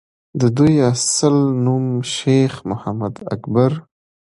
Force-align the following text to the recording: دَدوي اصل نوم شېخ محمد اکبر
دَدوي 0.39 0.75
اصل 0.91 1.35
نوم 1.65 1.85
شېخ 2.15 2.53
محمد 2.69 3.15
اکبر 3.33 3.71